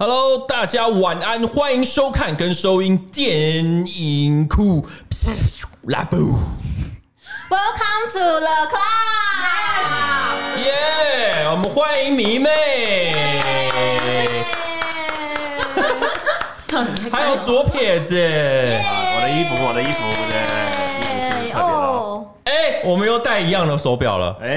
[0.00, 3.64] Hello，大家晚安，欢迎收看跟收音电
[3.98, 4.86] 影酷
[5.88, 6.38] 拉布。
[7.50, 10.38] Welcome to the club。
[10.62, 13.12] 耶，我们欢迎迷妹。
[17.10, 18.14] 还有左撇子。
[18.14, 19.98] 我的衣服，我的衣服，
[20.30, 20.57] 对。
[22.88, 24.34] 我们又戴一样的手表了。
[24.40, 24.48] 哎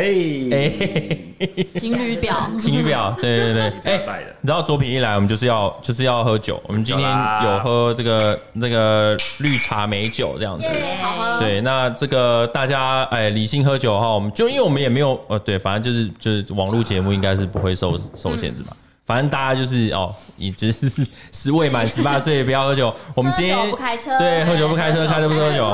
[0.52, 0.72] 哎，
[1.78, 3.64] 情侣表，情侣表，对对对。
[3.84, 6.58] 哎，你知道左撇一来，我们就是要就是要喝酒。
[6.66, 7.10] 我们今天
[7.44, 10.70] 有喝这个那个绿茶美酒这样子，
[11.02, 11.40] 好喝。
[11.42, 18.70] 对，那这个大家哎理性喝酒哈，我们就因为我们也没有呃，对，反正就是就是网络节目应该是不会受受限制嘛。
[19.06, 20.90] 反正大家就是哦，你只是
[21.34, 22.94] 是未满十八岁不要喝酒。
[23.14, 25.66] 我们今天不开车，对，喝酒不开车，开车不喝酒。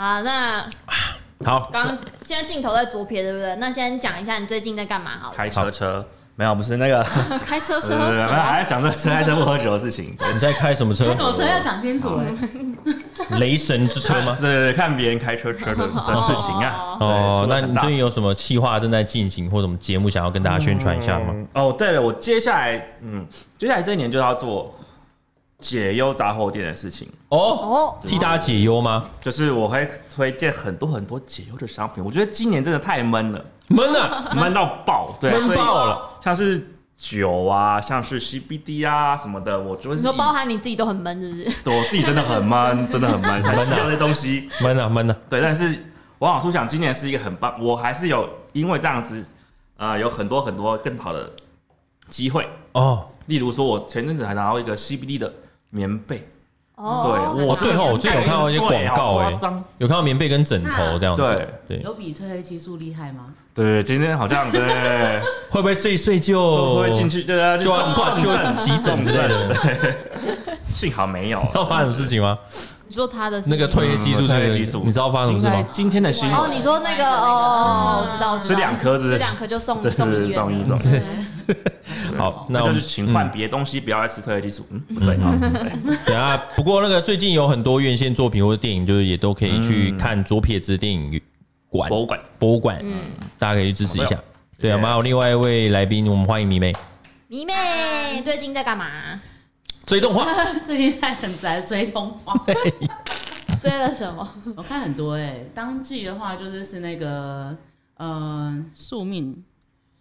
[0.00, 0.64] 好，那
[1.44, 3.54] 好，刚现在镜头在左撇，对不对？
[3.56, 5.10] 那先讲一下你最近在干嘛？
[5.20, 6.02] 好，开车车
[6.36, 7.04] 没有，不是那个
[7.44, 10.16] 开车车，还在想着车开车不喝酒的事情。
[10.32, 11.04] 你在开什么车？
[11.04, 12.18] 什么车要讲清楚
[13.32, 14.34] 雷神之车吗？
[14.40, 16.96] 对对对，看别人开车车的的事情啊。
[16.98, 21.34] 哦，那你最近有什么企划正在进行，或什么节目想要跟大家宣传一下吗？
[21.52, 23.26] 哦，对了，我接下来嗯，
[23.58, 24.74] 接下来这一年就要做。
[25.60, 29.10] 解忧杂货店的事情哦哦，替大家解忧吗？
[29.20, 32.02] 就是我会推荐很多很多解忧的商品。
[32.02, 36.10] 我觉得今年真的太闷了，闷了，闷到爆，对，闷爆了。
[36.20, 41.56] 像是酒啊，像是 CBD 啊什么的，我觉得你说包含你自己都很闷，是不是？
[41.62, 45.16] 对，我自己真的很闷，真的很闷，才 需要那东西，闷啊闷啊。
[45.28, 45.84] 对，但是
[46.18, 49.24] 我想说，想今年是一个很棒，我还是有因为这样子，
[49.76, 51.30] 呃，有很多很多更好的
[52.08, 53.06] 机会哦。
[53.26, 55.30] 例如说，我前阵子还拿到一个 CBD 的。
[55.70, 56.28] 棉被。
[56.76, 59.30] 哦，对，我最后我最近有看到一些广告哎，
[59.76, 61.22] 有看到棉被跟枕头这样子，
[61.68, 63.26] 对，有比褪黑激素厉害吗？
[63.54, 65.20] 对，今天好像对，
[65.50, 67.22] 会不会睡一睡就会进去？
[67.24, 69.94] 对啊，就挂就急诊之类的，对，
[70.74, 71.38] 幸好没有。
[71.52, 72.38] 知道发生什么事情吗？
[72.88, 75.68] 你说他的那个褪黑激素，褪黑激素，你知道发生什么事吗？
[75.70, 76.36] 今天的新闻。
[76.36, 80.40] 哦，你说那个哦，我知道，吃两颗，吃两颗就送送医院。
[82.20, 84.66] 好，那就是请换别的东西，不要再吃褪黑激素。
[84.70, 85.96] 嗯，不对啊。
[86.04, 91.18] 对啊，不过那个最近有很多院线作品或者电影，就是也都可以去看左撇子电影
[91.68, 92.78] 馆、博物馆、博物馆。
[92.82, 92.92] 嗯，
[93.38, 94.20] 大家可以去支持一下。
[94.58, 96.74] 对啊，还有另外一位来宾，我们欢迎迷妹。
[97.28, 98.86] 迷妹最近在干嘛？
[99.86, 100.26] 追动画。
[100.66, 102.34] 最近在很宅追动画。
[103.62, 104.28] 追了什么？
[104.56, 107.56] 我看很多哎，当季的话就是是那个
[107.98, 109.42] 嗯宿命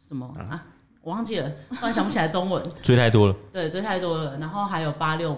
[0.07, 0.63] 什么啊？
[1.01, 1.49] 我忘记了，
[1.79, 2.63] 突然想不起来中文。
[2.81, 4.37] 追太多了，对，追太多了。
[4.37, 5.35] 然后还有八六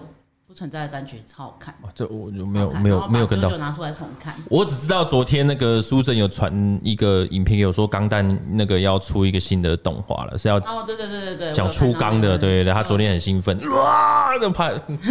[0.52, 1.74] 不存在的战局，超好看。
[1.94, 3.48] 这我就没有没有没有跟到。
[3.48, 4.34] 就拿出来重看。
[4.50, 14.68] 我只知道昨天那个书生有传一个影片，有说钢弹那个要出一个新的动画了，是要哦，对对对对对，讲出钢的，对对，他昨天很兴奋，哇，那怕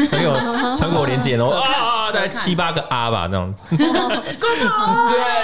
[0.08, 0.32] 传有
[0.76, 3.64] 传给我连结哦，啊，大概七八个啊吧，那样子。
[3.76, 3.88] 对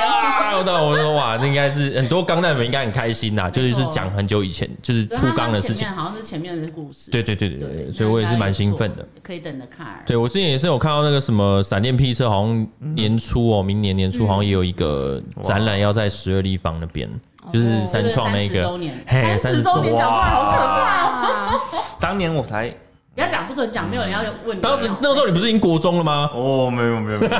[0.05, 7.09] 啊，我我说哇，那应该是很多钢弹粉应该很开心呐，就是是讲很久以前就是出钢的事情，好像是前面的故事。
[7.09, 9.86] 对对对对对，所以我也是蛮兴奋的，可以等着看。
[10.05, 17.09] 对，我之前也是有看到那个什么闪电霹车，好像年初哦，明年年初好像也有一个展览要在十二立方那边，
[17.51, 18.69] 就是三创那个，
[19.05, 21.59] 嘿，三十周年，讲话好可怕。
[21.99, 22.69] 当年我才
[23.15, 24.61] 不要讲，不准讲，没有人要问。
[24.61, 26.29] 当时那个时候你不是已经国中了吗？
[26.33, 27.31] 哦，没有没有没有，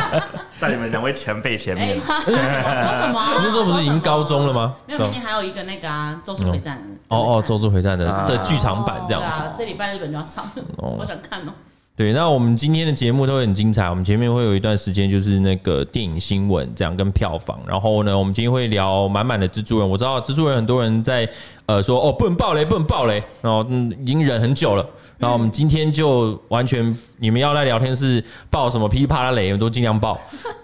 [0.58, 2.00] 在你们两位前辈前面。
[2.00, 3.22] 说什么？
[3.38, 4.74] 那时候不是已经高中了吗？
[4.86, 6.78] 没有，今天还有一个那个啊，《咒术回战》。
[7.08, 9.42] 哦哦，《咒术回战》的的剧场版这样子。
[9.56, 10.44] 这礼拜日本就要上，
[10.78, 11.52] 我想看哦。
[11.96, 13.88] 对，那我们今天的节目都会很精彩。
[13.88, 17.58] 我们前面会有一段时间，就是那个电影新闻，这样跟票房。
[17.66, 19.88] 然后呢，我们今天会聊满满的蜘蛛人。
[19.88, 21.26] 我知道蜘蛛人很多人在
[21.64, 23.22] 呃说哦，不能爆雷，不能爆雷。
[23.40, 24.86] 然后嗯，已经忍很久了。
[25.18, 30.18] 然后我们今天就完全，你们要来聊天是爆什么噼里啪啦雷，我们都尽量爆，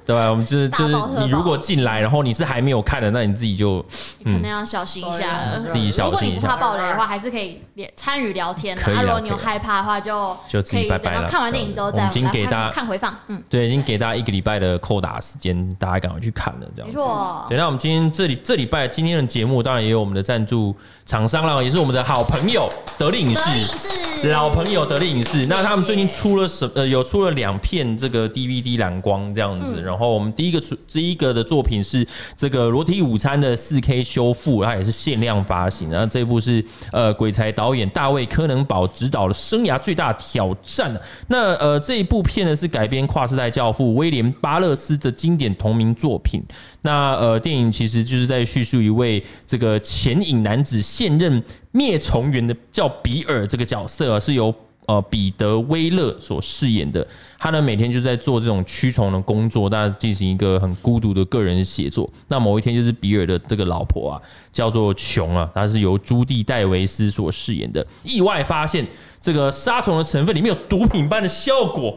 [0.04, 0.30] 对吧？
[0.30, 3.80] 我们就是就是你如果进来，然后你是还没有看的，那你自己就
[4.22, 5.60] 可能要小心一下了。
[5.68, 6.40] 自己小心一下。
[6.40, 7.60] 如果你不怕爆雷的话，还是可以
[7.96, 8.82] 参与聊天的。
[8.92, 11.26] 那如果你有害怕的话，就就自己拜拜了。
[11.26, 13.14] 看完电影之后再已经给大家看回放。
[13.28, 16.88] 嗯，对，已经给大家一个礼拜的扣打时间，大家赶快去看了，这样。
[16.88, 17.46] 没错。
[17.48, 20.74] 对，那我们今天这里这礼拜今天的节目，当然也有我们的赞助
[21.06, 25.46] 厂商了，也是我们的好朋友得力影视，老朋友得力影视。
[25.46, 29.82] 那他们最近出了什呃，有出了两片这个 DVD 蓝光这样子。
[29.82, 32.06] 然后我们第一个出第一个的作品是
[32.36, 35.90] 这个《裸体午餐》的 4K 修复，它也是限量发行。
[35.90, 40.94] 然后这部是呃鬼才导演大卫柯能堡执导的生涯最大挑战。
[41.28, 46.42] 那呃这一部片呢是改编跨世代教父威廉巴勒斯的经典同名作品。
[46.82, 50.82] 那呃电影其实就是在叙述一位这个前影男子。
[50.82, 54.54] 现任灭虫员的叫比尔这个角色，是由。
[54.86, 57.06] 呃，彼得·威勒所饰演的
[57.38, 62.08] 他呢，每天就在做这种驱虫的工作，那进行一个很孤独的个人写作。
[62.28, 64.20] 那某一天，就是比尔的这个老婆啊，
[64.50, 68.84] 叫做琼啊，她是由朱蒂·戴维斯所饰演的，意外发现
[69.20, 71.96] 这个杀虫的成分里面有毒品般的效果，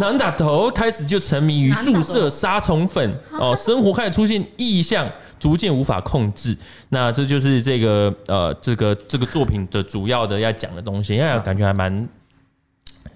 [0.00, 5.06] 难打头，开始就沉迷于注射杀虫粉哦，生活开始出现异象。
[5.42, 6.56] 逐渐无法控制，
[6.90, 12.08] 那这就是这个呃，这个这个作品的主要的要讲的东西，因为感觉还蛮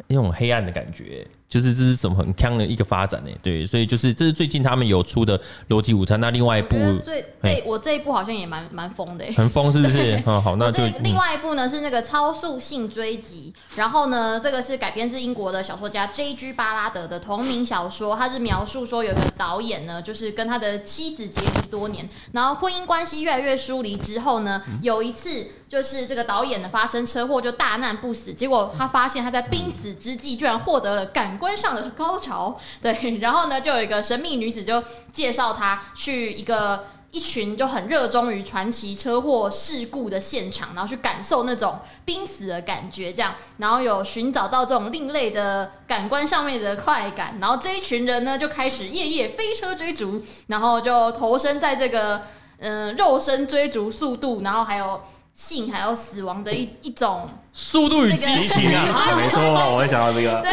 [0.08, 1.24] 那种黑暗的感觉。
[1.48, 3.30] 就是这是什么很强的一个发展呢？
[3.42, 6.20] 对，所以就是这是最近他们有出的裸体午餐。
[6.20, 10.22] 那另外一部，最对我这一部好像也蛮蛮疯的，很疯是不是？
[10.26, 13.54] 嗯， 好，那就另外一部呢是那个超速性追击。
[13.76, 16.52] 然后呢，这个是改编自英国的小说家 J.G.
[16.52, 18.16] 巴拉德的同名小说。
[18.16, 31.06] 他是描述说有一个导演呢，就是跟他的妻子结离多年，然后婚姻关系越来越疏离之后呢，有一次就是这个导演呢发生车祸就大难不死，结果他发现他在濒死之际居然获得了
[31.36, 52.22] 感官上的高潮， 对，然后呢，就有一个神秘女子就介绍他去一个一群就很热衷于传奇车祸事故的现场，然后去感受那种濒死的感觉，这样，然后有寻找到这种另类的感官上面的快感，然后这一群人呢就开始夜夜飞车追逐，然后就投身在这个
[52.60, 54.98] 嗯、肉身追逐速度，然后还有。
[55.36, 59.16] 性还有死亡的一一种速度与激情啊！
[59.16, 60.42] 没错，我会想到这个。
[60.44, 60.52] 对，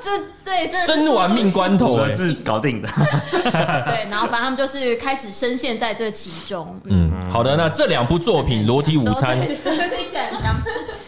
[0.00, 0.10] 就
[0.44, 2.88] 对生完命关头是搞定的。
[3.30, 6.80] 对，然后反正他们就是开始深陷在这其中。
[6.86, 9.38] 嗯，好的，那这两部作品《裸体午餐》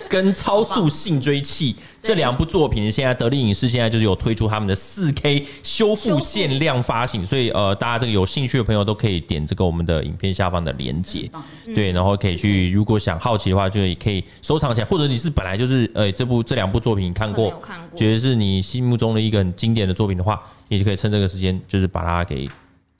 [0.08, 1.74] 跟《超速性追器》。
[2.00, 11.28] 这两部作品，现在得力影视现在就是有推出他们的四 K 修复限量发行，所以呃，大家这个有兴趣的朋友都可以点这个我们的影片下方的链接，
[11.74, 17.60] 对，然后可以去，如果想好奇的话，就可以收藏起来，或者你是本来就是呃这部这两部作品看过，
[17.96, 22.48] 觉得是你心目中的一个很经典的作品的话，你就可以趁这个时间就是把它给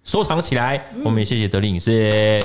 [0.05, 0.85] 收藏起来。
[1.05, 2.43] 我们也谢谢得力影视，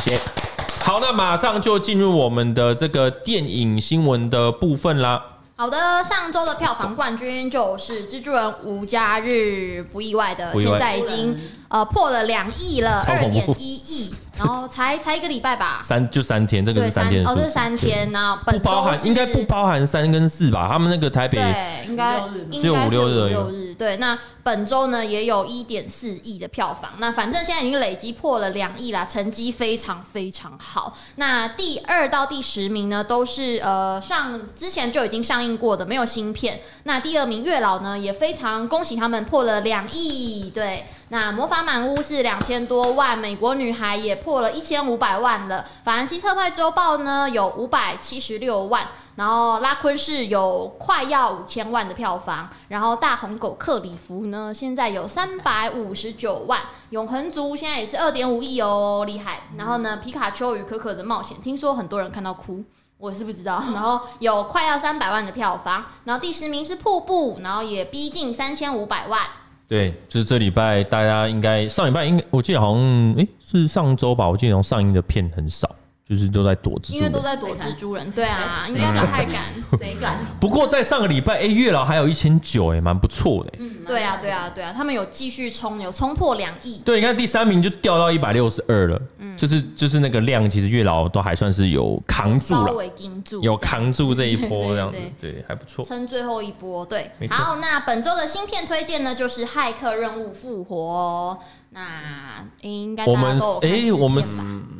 [0.00, 0.43] 谢谢。
[0.86, 5.24] 好，那马上就进入我们的这个电影新闻的部分啦。
[5.56, 11.40] 好的，上周的票房冠军就是《蜘蛛人无家日》，不意外的，现在已经
[11.74, 14.14] 呃破了两亿了，二点一亿。
[14.36, 20.68] 然后才才一个礼拜吧，三就三天，这个是三天，哦，这是三天呢，不包含应该不包含三跟四吧？
[20.68, 22.18] 他们那个台北对，应该
[22.50, 23.96] 只有五六日，六日对。
[23.98, 30.98] 那本周呢也有一点四亿的票房，那反正现在已经累积破了两亿啦，成绩非常非常好。
[31.14, 36.60] 那第二到第十名呢都是呃上之前就已经上映过的，没有新片。
[36.82, 40.84] 那第二名月老呢也非常恭喜他们破了两亿，对。
[41.08, 45.64] 那魔法满屋是两千多万，美国女孩也破了一千五百万了。
[45.84, 56.60] 法兰西特派周报呢有五百七十六万，然后拉昆市有快要五千万的票房，然后大红狗克里夫呢现在有三百五十九万，
[56.90, 59.42] 永恒族现在也是二点五亿哦，厉害。
[59.58, 62.64] 然后呢，皮卡丘与可可的冒险，听说很多人看到哭，
[62.96, 63.62] 我是不知道。
[63.74, 69.20] 然后有快要三百万的票房，然后第十名是瀑布，然后也逼近三千五百万。
[69.66, 75.68] 对，就是这礼拜大家应该上礼拜应该我记得好像诶是上周吧，我记得好像上映的片很少。
[76.06, 79.44] 就是都在躲蜘蛛人，因为都在躲蜘蛛人，对啊，应该不太敢，
[79.78, 80.18] 谁敢？
[80.38, 83.52] 不过在上个礼拜，哎，月老还有一千九，哎，蛮不错的。
[83.58, 86.82] 嗯，对啊，对啊，对啊，他们有继续冲，有冲破两亿。
[86.84, 96.84] 对，你看第三名就掉到一百六十二了，嗯，就是就是那个量，其实月老都还算是有扛住了，稍微盯住，有扛住这一波 这样子，对，还不错，撑最后一波。
[96.84, 101.38] 对，好，那本周的新片推荐呢，就是《骇客任务：复活》。
[101.76, 103.60] 那应该大家都有
[104.08, 104.73] 看试片吧？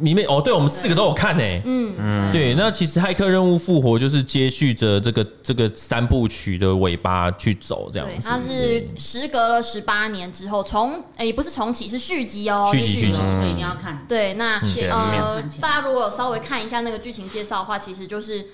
[0.00, 1.42] 里面哦，对，我们四个都有看呢。
[1.64, 8.14] 嗯嗯，对，那其实骇客任务复活就是接续着这个这个三部曲的尾巴去走，这样子。
[8.14, 12.70] 对，它是时隔了十八年之后重，哎，也不是重启，是续集哦。
[12.72, 14.04] 续集续集，所以一定要看。
[14.08, 14.60] 对，那
[14.90, 18.44] 呃，大家如果稍微看一下那个剧情介绍的话，其实就是，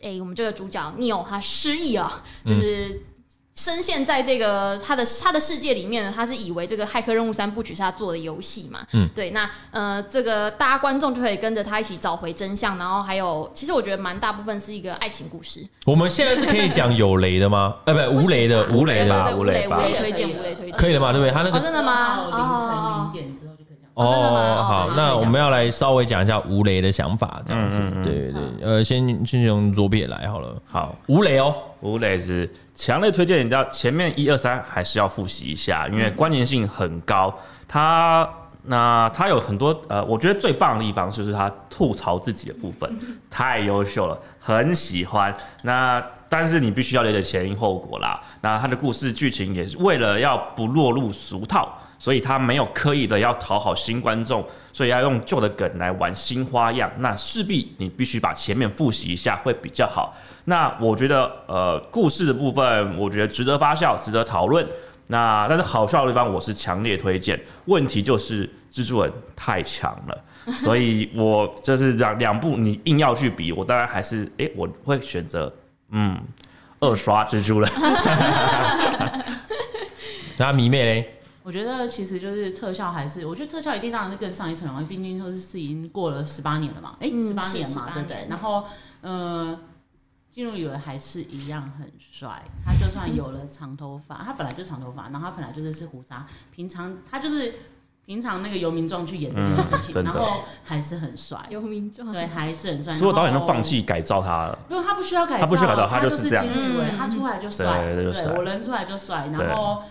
[0.00, 3.02] 哎，我们这个主角 Neo 他失忆了，就是。
[3.54, 8.80] 深陷在这个他的他的世界里面呢，他是以为这个《骇客任务》三部曲是他做的游戏嘛？
[8.92, 9.30] 嗯，对。
[9.30, 15.62] 那呃，这个大家观众就可以跟着他一起找回真相，然后还有，其实我觉得蛮大部分是一个爱情故事。
[15.84, 17.74] 我们现在是可以讲有雷的吗？
[17.84, 21.12] 呃，不，无雷的，无雷吧，无雷，无雷推荐，无雷推荐，可以了吗？
[21.12, 21.30] 对不对？
[21.30, 22.24] 他那个真的吗？
[22.32, 23.51] 凌晨零点之后
[23.94, 27.78] 哦，好，那我们要来稍微讲一下吴雷的想法，这样子。
[28.02, 30.54] 对对对，呃，先先从左边来好了。
[30.70, 31.54] 好，吴雷哦。
[31.80, 37.34] 吴雷是强烈推荐，你到前面一二三还是要复习一下，因为关联性很高。
[37.66, 38.28] 他
[38.62, 42.96] 那他有很多呃，我觉得最棒的地方就是他吐槽自己的部分，
[43.28, 45.36] 太优秀了，很喜欢。
[45.62, 48.18] 那但是你必须要了解前因后果啦。
[48.40, 56.90] 那他的故事剧情也是为了要不落入俗套，所以他没有刻意的要讨好新观众，所以要用旧的梗来玩新花样。
[56.98, 60.12] 那势必你必须把前面复习一下会比较好。
[60.46, 64.66] 那我觉得呃，故事的部分，我觉得值得发酵，值得讨论。
[65.06, 67.40] 那但是好笑的地方，我是强烈推荐。
[67.66, 70.24] 问题就是蜘蛛人太强了，
[70.58, 75.54] 所以我就是两两部你硬要去比，我当然还是哎、欸，我会选择
[75.92, 76.20] 嗯
[76.80, 77.70] 二刷蜘蛛人。
[80.36, 81.18] 那迷妹嘞？
[81.42, 88.26] 我觉得其实就是特效还是，我觉得特效一定当然是更上一层楼，毕竟说是是已经过了十八年了嘛，哎、欸，十八年嘛，对不对？
[88.28, 88.64] 然后
[89.02, 89.50] 嗯。
[89.50, 89.58] 呃
[90.32, 97.52] 基努李维还是一样很帅，他就算有了长头发，他本来就长头发，然后他本来就是是胡渣，平常他就是
[98.06, 101.38] 平常那个游民壮去演这件事情，嗯、然后还是很帅。
[101.50, 102.94] 游民壮对，还是很帅。
[102.94, 106.46] 所有导演都放弃改造他了，不，他不需要改造，他不需要改造，他就是这样。
[106.96, 109.28] 他出来就帅，对，我人出来就帅。
[109.30, 109.82] 然后，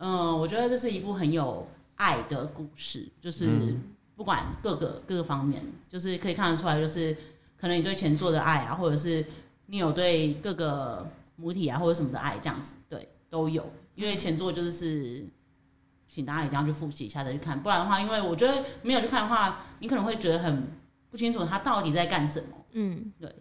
[0.00, 1.66] 嗯，我觉得这是一部很有
[1.96, 3.74] 爱的故事，就是
[4.16, 7.16] 不管各个各个方面，就是可以看得出来，就是
[7.56, 9.24] 可能你对前作的爱啊，或者是。
[9.72, 13.64] 你有对各个母体啊或者什么的爱，这样子对都有，
[13.94, 15.24] 因为前作就是是，
[16.12, 20.66] 请大家一定要去复习一下再去看，不然的话，因为我觉得没有去看的话，你可能会觉得很
[21.08, 22.48] 不清楚他到底在干什么。
[22.72, 23.32] 嗯，对，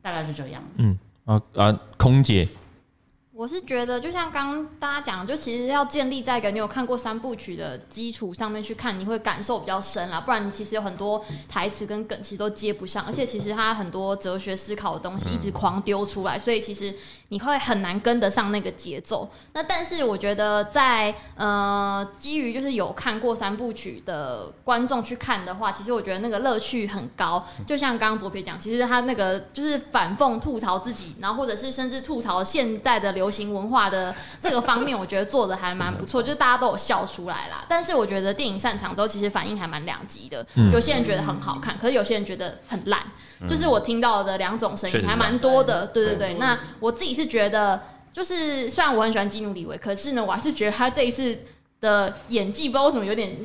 [0.00, 0.64] 大概是这样。
[0.76, 2.48] 嗯啊啊，空姐。
[3.38, 10.18] 我是觉得，就像刚刚大家讲，就其实要建立在一个你有看过三部曲的基础上面去看，你会感受比较深啦。
[10.18, 16.94] 不然你其实有很多台词跟梗其实都接不上，而且其实它很多哲学思考的东西一直狂丢出来，所以其实
[17.28, 19.28] 你会很难跟得上那个节奏。
[19.52, 27.46] 那但是我觉得在呃基于就是有看过三部曲的观众去看的话，其实我觉得那个乐趣很高。
[27.66, 33.25] 就像刚刚左撇讲，其实他那个就是反讽吐槽自己，然后或者是甚至吐槽现在的流。
[33.26, 37.64] 流行文化的这个方面，我觉得做的还蛮不错，就是大家都有笑出来啦。
[37.68, 40.46] 但是我觉得电影散场之后，其实反应还蛮两极的。
[40.72, 43.02] 有些人觉得很好看，可是有些人觉得很烂。
[43.48, 45.88] 就是我听到的两种声音还蛮多的。
[45.88, 51.36] 对对对，那我自己是觉得，就是虽然我很喜欢基努李维，可是呢，我还是觉得他这一次
[51.80, 53.36] 的演技不知道为什么有点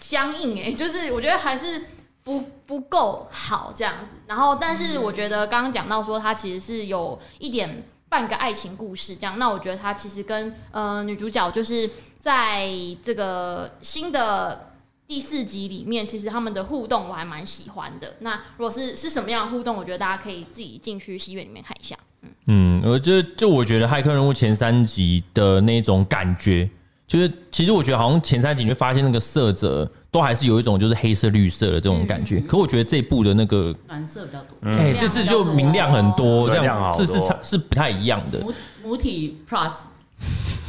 [0.00, 1.82] 僵硬哎，就是我觉得还是
[2.22, 4.18] 不不够好这样子。
[4.26, 7.84] 然后，但是我觉得刚刚讲到说他其实是有一点。
[8.14, 11.90] 半个爱情故事这样，那我觉得他其实跟呃女主角就是
[12.20, 12.68] 在
[13.04, 14.70] 这个新的
[15.08, 18.14] 第四集里面，其实他们的互动我还蛮喜欢的。
[18.20, 21.98] 那如果是是什么样的互动，我觉得大家可以自己进去戏院里面看一下。
[22.22, 26.70] 嗯嗯，我就就我觉得《骇客任务》前三集的那种感觉，
[27.08, 29.90] 就是其实我觉得好像前三集你会发现那个色泽。
[30.14, 38.38] 都还是有一种就是黑色绿色的这种感觉，嗯、可我觉得这部的那个蓝色比较多，哎、欸，这次就明亮很多，这样是是是是不太一样的。
[38.38, 38.54] 母
[38.84, 39.72] 母体 Plus，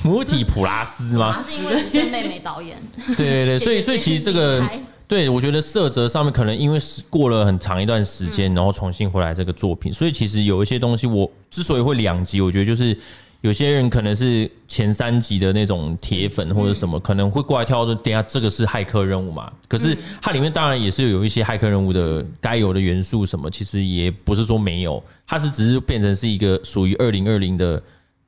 [0.03, 1.45] 母体普拉斯吗？
[1.47, 2.75] 是因为你是妹妹导演。
[3.15, 4.67] 对对对，所以所以其实这个，
[5.07, 12.97] 对我觉得色泽上面可能因为是过了很长一段时间，然后重新回来这个作品，所以其实有一些东西我之所以会两集，我觉得就是。
[13.45, 27.79] 有些人可能是前三集的那种铁粉或者什么，可能会过来挑说：“等下这个是骇客任务嘛？”可是它里面当然也是有一些骇客任务的该有的元素，什么其实也不是说没有，它是只是变成是一个属于二零二零的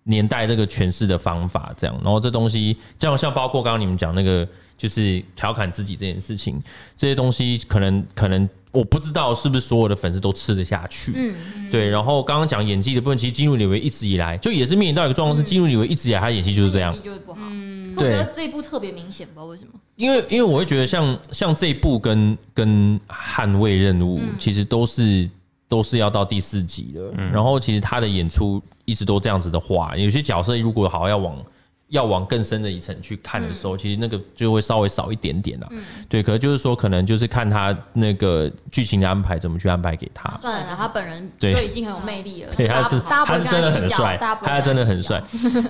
[0.08, 1.96] 年代这个诠释的方法这样。
[2.04, 4.48] 然后这东西，像像包括刚刚你们讲那个，
[4.78, 6.60] 就是调侃自己这件事情，
[6.98, 8.50] 这些东西可能可能。
[8.74, 11.12] 我不知道是不是所有的粉丝都吃得下去。
[11.16, 11.90] 嗯，对。
[11.90, 17.40] 然后刚刚讲演技的部分，其实金入李维一直以来就也是面临到一个状况，是金入李维一直以来他演技就是这样，演技就是不好。
[17.50, 18.10] 嗯，对。
[18.10, 19.72] 我觉得这一部特别明显，不知道为什么。
[19.96, 25.28] 因为因为我会觉得像像这一部跟跟捍卫任务，其实都是
[25.68, 27.12] 都是要到第四集的。
[27.32, 31.36] 然后其实他的演出一直都这样子的话，有些角色如果好好要往。
[31.89, 35.70] 要往更深的一层去看的时候，其实那个就会稍微少一点点啦。
[36.10, 40.29] 对，可是就是说，可能就是看他那个剧情的安排怎么去安排给他。
[40.41, 42.53] 算了，他本人就已经很有魅力了。
[42.58, 45.24] 对，他是他是真的很帅，他真的很帅。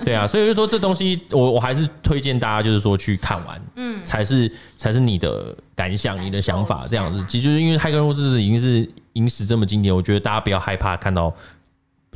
[0.04, 7.24] 对啊，所以就说这东西，我我还是推荐大家就是说去看完，嗯，才是才是你的感想、你的想法这样子。
[7.28, 11.32] 其实就是因为《骇客任务》这是已经是影史这么经典，我觉得大家不要害怕看到，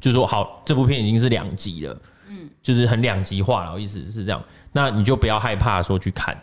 [0.00, 1.96] 就是说好，这部片已经是两集了。
[2.62, 4.42] 就是很两极化了，意思是这样，
[4.72, 6.36] 那你就不要害怕说去看。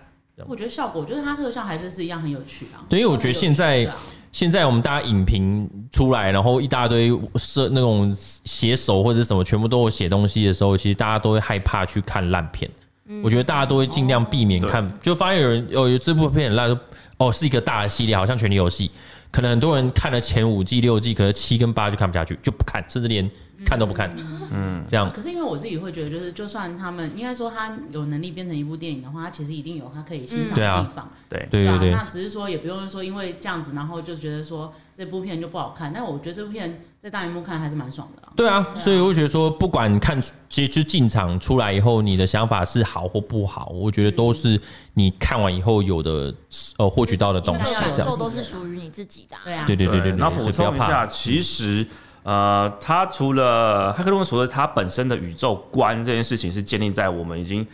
[0.47, 2.79] 我觉得效果，我觉得它特效还是是一样很有趣啊。
[2.87, 3.85] 对，因为我觉得现在
[4.31, 12.71] 现在我们大家影评出来，然后一大堆是那种写手或者什么，全部都有写东西的时候，其实大家都会害怕去看烂片。
[13.07, 16.79] 嗯、我觉得大家都会尽量避免看，哦、就发现有人有这部片很烂，
[17.17, 18.89] 哦是一个大的系列，好像权力游戏，
[19.31, 23.29] 可能很多人看了前五季六季，可能七跟八就看不下去，就不看，甚至连。
[23.65, 24.09] 看都不看，
[24.51, 25.09] 嗯，这样。
[25.11, 31.09] 可是因为我自己会觉得，就是就算他们应该说他有能力变成一部电影的话，他其实一定有他可以欣赏的地方。
[31.27, 31.91] 对对对对。
[31.91, 35.91] 那只是说也不用说因为这样子，然后就觉得说这部片就不好看。
[35.93, 38.23] 但我觉得这部片在大荧幕看还是蛮爽的。
[38.35, 44.59] 对啊，所以我觉得说，不管看其实进场出来以后，你的想法是好或不好，我觉得都是
[44.93, 46.33] 你看完以后有的
[46.77, 47.73] 呃获取到的东西。
[47.75, 49.35] 感受都是属于你自己的。
[49.43, 50.11] 对啊，对对对对。
[50.13, 51.85] 那补充一下，其实。
[52.23, 57.65] 呃，他除了骇客任务，除了他本身的宇宙观这件事情是建立在我们已经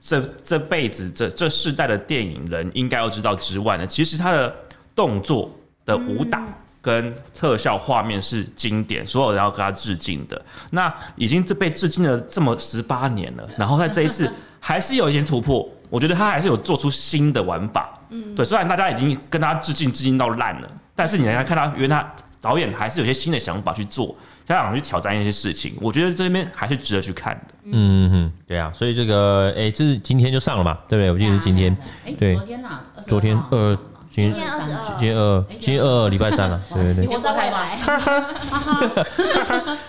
[0.00, 4.54] 这这辈子这这世代的电影人应该要知道之外呢，其实他的
[4.94, 5.50] 动作
[5.86, 6.42] 的武打
[6.82, 10.40] 跟特效画面是经典，所有人要跟他致敬的。
[10.70, 17.98] 那已经这被致敬了这么十八年了，然后在这一次还是有一些突破，我觉得他还是有做出新的玩法。
[18.10, 22.06] 嗯，对，虽然大家已经跟他致敬致敬到烂了，但是你来看他，因为他。
[22.40, 24.16] 导演还是有些新的想法去做，
[24.46, 27.54] 想去挑战一些事情，我觉得这边还是值得去看的。
[27.64, 31.10] 嗯嗯，对啊，所以这个哎、欸，这是今天就上了嘛，对不对？
[31.12, 31.76] 我记得是今天。
[32.18, 32.82] 对，昨天哪？
[33.00, 33.78] 昨天呃。
[34.10, 37.06] 今天二十二，今天二，今天二礼拜三了，对对。
[37.06, 37.06] 对。
[37.06, 37.78] 我都会来。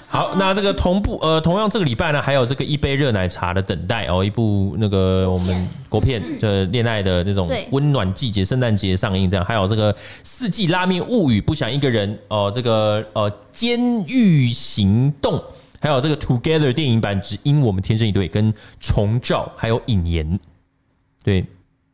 [0.07, 6.21] 好，那这个同步呃，同样这个礼拜呢，还有这个一杯热奶茶的等待哦，一部那个我们国片。
[6.39, 15.41] 的恋爱的那种温暖季节，圣诞节上映这样，还有这个四季拉面物语，不想一个人哦，这个呃监狱行动，
[15.79, 20.39] 还有这个 Together 电影版，只因我们天生一对，跟虫照还有引言，
[21.23, 21.45] 对，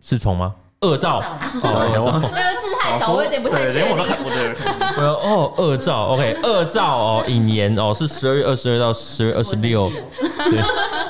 [0.01, 0.53] 是虫吗？
[0.81, 1.23] 恶兆，
[1.63, 2.11] 没有
[2.61, 3.95] 字太少，我有点不太确定。
[4.97, 9.89] 我要 哦，恶兆，OK，恶兆哦，引言哦，是十二月二十二到十二月二十六，
[10.51, 10.61] 对，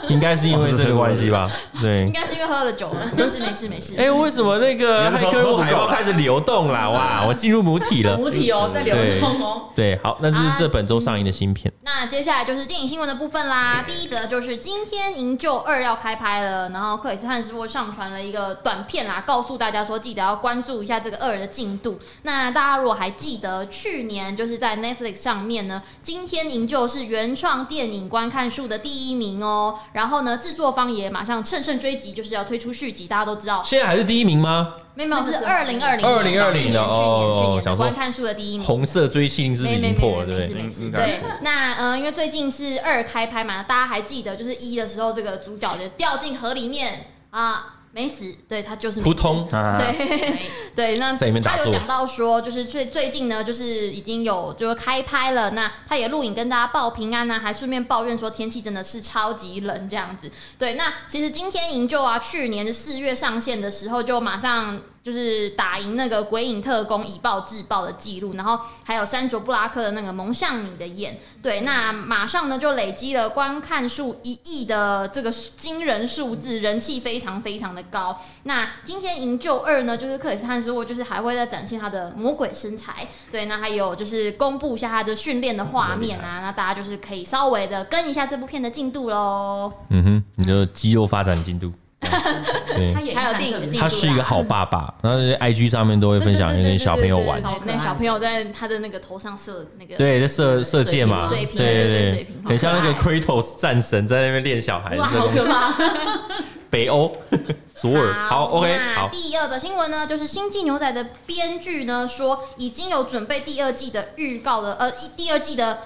[0.09, 1.49] 应该是因为这个关系吧？
[1.81, 2.89] 对，应该是因为喝了酒。
[3.17, 3.95] 没事没事没事。
[3.97, 6.89] 哎，为什么那个骇客任务海报开始流动了？
[6.91, 8.15] 哇，我进入母体了。
[8.15, 9.63] 母体哦，在流动哦。
[9.75, 11.71] 对，好，那这是这本周上映的新片。
[11.83, 13.83] 那接下来就是电影新闻的部分啦。
[13.85, 19.57] 第一则就是今天《营救二》要开拍了，然后克里斯汉斯沃上传了一个短片啦，告诉。
[19.57, 21.99] 大家说记得要关注一下这个二的进度。
[22.21, 29.79] 那大家如果还记得去年就是在 Netflix 上面呢，今天营救是原创电影观看数的第一名哦。
[29.97, 33.07] 然后呢，制作方也马上乘胜追击，就是要推出续集。
[33.07, 34.75] 大家都知道，现在还是第一名吗？
[34.93, 38.67] 没有没有，是二零二零二零二零的哦，去年去年的观看数的第一名。
[38.67, 40.91] 红色追星是没没破了，对没事没事。
[40.91, 47.76] 对，那呃，因为最近是二开拍嘛，大家还记得就是一的时候，这个主角就掉进河里面啊。
[47.97, 49.01] 没死，对他就是。
[49.01, 50.37] 扑通，对
[50.75, 60.29] 对，那他有讲到说，就是最最近呢，就是已经有就是开拍了，那他也录影跟大家报平安呢，还顺便抱怨说天气真的是超级冷这样子。
[60.59, 64.79] 对，那其实今天营救啊，去年四月上线的时候就马上。
[65.07, 78.19] 就是打赢那个《鬼影特工》以暴制暴的记录，然后还有山卓布拉克的那个蒙向你的眼，对，那马上呢就累积了观看数一亿的这个惊人数字，人气非常非常的高。
[78.43, 89.71] 那今天营救二呢，就是克里斯汉斯沃，就是还会再展现他的魔鬼身材，对，那还有就是公布一下他的训练的画面啊，那大家就是可以稍微的跟一下这部片的进度喽。
[89.89, 91.71] 嗯哼，你的肌肉发展进度。
[91.99, 105.73] 对，还有电影，他是一个好爸爸，然后在 IG 上面都会分享跟小朋友玩，那小朋友在他的那个头上射那个，对，在射射箭嘛，对对对，很像那个 Kratos 战神在那边练小孩子，好可怕。
[106.69, 107.15] 北欧。
[107.75, 109.07] 索尔，好，OK，好。
[109.11, 115.77] 第二个新闻呢，就是《星际牛仔》的编剧呢说已经有准备第二季的预告了，呃，第二季的。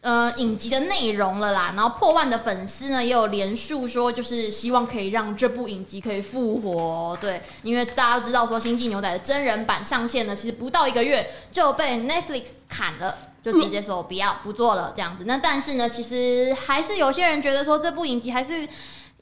[0.00, 7.18] 呃，影集的内容了啦，然后破万的粉丝呢也有连数说，就是希望可以让这部影集可以复活。
[7.20, 15.24] 对，因为大家都知道说《星际牛仔》的真人版上线呢，其实不到一个月就被 Netflix 砍了，就直接说不要不做了这样子。
[15.26, 18.68] 那但是呢，其实还是有些人觉得说这部影集还是。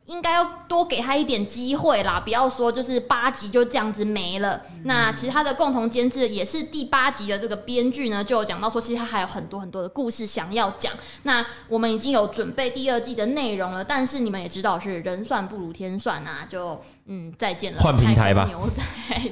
[0.07, 4.63] 应该要多给他一点机会啦，不要说就是八集就这样子没了。
[4.85, 10.93] 那其实他的共同监制也是第八集的这个编剧呢，就有讲到说，其实他还有很多很多的故事想要讲。
[11.25, 17.81] 那我们已经有准备第二季的内容了，但是你们也知道是人算不如天算啊，就嗯再见了。
[17.81, 18.83] 换平台吧，牛仔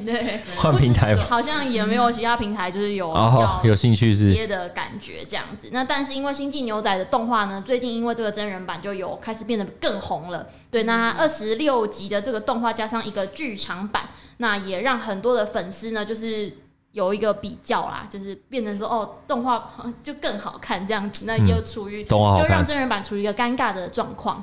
[0.05, 3.15] 对，换平台吧，好像也没有其他平台就是有
[3.63, 5.69] 有兴趣是接的感觉这样子。
[5.71, 10.45] 那但是因为星际牛仔的动画呢，最近因为这个真人版就有开始变得更红了。
[10.75, 14.09] 对，那二十六集的这个动画加上一个剧场版，
[14.39, 16.53] 那也让很多的粉丝呢，就是
[16.91, 24.43] 有一个比较啦，就是变成说哦，动画 就更好看这样子，那又处于就让真人版处于一个尴尬的状况。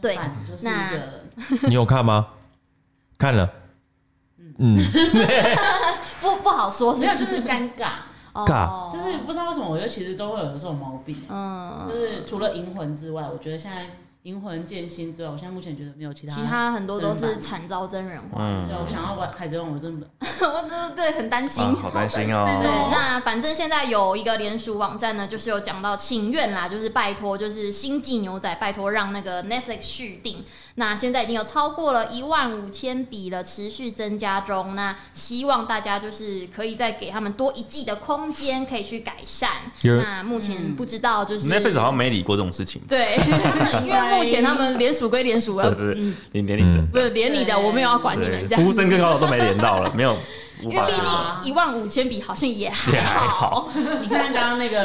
[0.00, 0.66] 对，就是。
[1.68, 2.30] 你有看吗？
[3.16, 3.48] 看了。
[4.58, 4.76] 嗯，
[6.20, 7.90] 不不好说，没有，就是尴尬，
[8.44, 11.16] 尬，就是不知道为什么，我觉得其实都会有这种毛病。
[11.28, 13.86] 嗯，就是除了银魂之外，我觉得现在。
[14.22, 18.38] 灵魂剑心之外，我现在目前觉得没有其他，其他很多都是惨遭真人化。
[18.40, 22.58] 嗯，对，我想要玩海贼王，我真的，我真的 对很担心，好担心哦。
[22.60, 30.44] 对，那反正现在有一个联署网站呢，就是有讲到请愿啦，就是拜托，就是星际牛仔拜托让那个 Netflix 续订。
[30.74, 34.76] 那现在已经有超过了一万五千笔了，持续增加中。
[34.76, 39.50] 那希望大家就是可以再给他们多一季的空间，可以去改善。
[39.82, 42.80] 那目前不知道，就是 Netflix 好像没理过这种事情。
[42.88, 43.16] 对，
[43.84, 48.64] 因为目前他们连署归连署，对对对，连连你的，不是连你的，我没有要管你们这样。
[48.64, 50.16] 呼声更高的都没连到了，没有。
[50.60, 53.68] 因为毕竟一万五千笔好像也还好。
[54.02, 54.80] 你看刚刚那个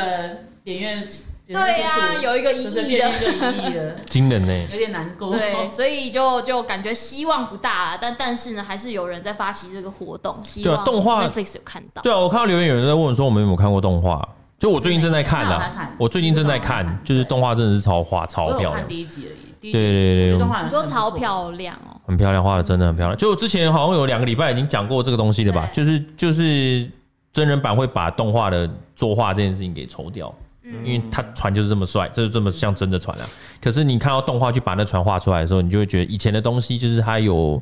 [0.64, 1.08] 点阅。
[1.46, 5.38] 对呀，有一个一亿的，的惊人呢，有点难过。
[5.38, 10.40] 对，所以就就感觉希望不大了，但但是呢，还是有人在发起这个活动。
[10.42, 12.02] 希望动画 Netflix 有看到。
[12.02, 14.26] 对啊，我看到留言有人在问说，我们有没有看过动画？
[14.64, 15.62] 就我最近正在看的，
[15.98, 18.76] 我最近正在看，就是动画真的是超画超漂亮。
[18.76, 19.72] 看第一集而已。
[19.74, 23.18] 对对对，动画你说超漂亮哦，很漂亮，画的真的很漂亮。
[23.18, 25.68] 就我之前好像有两个礼拜已经讲过这个东西了吧？
[25.74, 26.90] 就是就是
[27.34, 30.34] 真人版会把动画的作画这件事情给抽掉。
[30.64, 33.26] 因为他船就是这么帅，就是这么像真的船啊。
[33.62, 37.62] 可是你看到动画去把那船画出来的时候，你就会觉得以前的东西就是它有，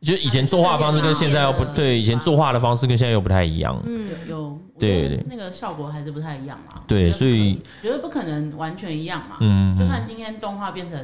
[0.00, 3.80] 就以前作画方式跟现在又不对，以前作画的方式跟现在又不太一样。
[3.84, 4.58] 嗯，有。
[4.78, 6.82] 对对，那个效果还是不太一样嘛。
[6.86, 9.38] 对，所以觉得不可能完全一样嘛。
[9.40, 10.98] 嗯，就算今天动画变成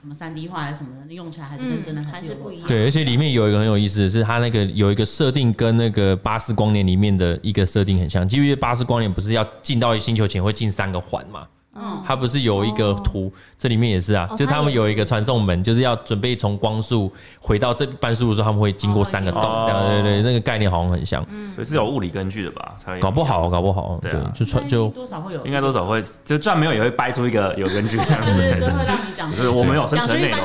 [0.00, 2.68] 什么三 D 画还是什么的，用起来还是跟真的还是不一样。
[2.68, 8.24] 对，而且里面有一个很有意思的是，它那个有一个设定跟那个巴斯光年里面的一个设定很像。
[8.30, 11.48] 因为巴斯光年不是要进到一星球前会进三个环嘛？
[11.78, 22.74] 嗯，它不是有一个图，这里面也是啊，就他们有一个传送门，就是要准备从光速回到这半速的时候，他们会经过三个洞，对对对，那个概念好像很像，所以是有物理根据的吧？
[23.00, 28.06] 搞不好，搞不好，对，就传就多少会有，应该多少会，就算没有也会掰出一个有根据的。
[28.16, 30.38] 样子，都会让你讲， 就是我们有生存内容，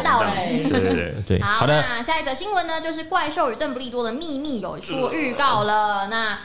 [0.69, 1.15] 对对对。
[1.27, 1.41] 对。
[1.41, 6.37] 好的，那下一则新闻呢，就是《怪兽与邓布利多的秘密》有出预告了，那。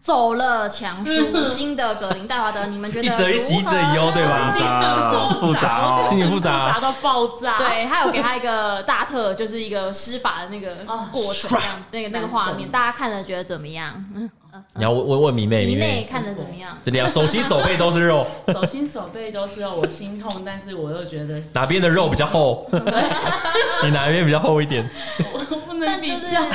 [0.00, 3.04] 走了强叔，新的葛林戴华德，你们觉得？
[3.06, 5.28] 一则一喜，一则一忧，对吧？
[5.38, 7.58] 复杂哦，心情复杂，复杂到爆炸。
[7.58, 10.74] 对，他有给他一个大特，就是一个施法的那个
[11.12, 13.92] 过程，这样那个那个画面，大家看了觉得怎么样？
[14.74, 16.76] 你要问问问迷妹，迷妹看的怎么样？
[16.82, 22.66] 真的啊，手心手背都是肉，手心手背都是肉，我心痛，但是我又觉得哪边的肉比较厚？
[23.82, 24.88] 你哪边比较厚一点？
[25.32, 26.40] 我不能比较。